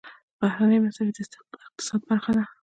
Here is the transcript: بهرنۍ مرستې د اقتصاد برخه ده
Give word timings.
بهرنۍ 0.39 0.77
مرستې 0.83 1.01
د 1.33 1.57
اقتصاد 1.65 2.01
برخه 2.09 2.31
ده 2.37 2.43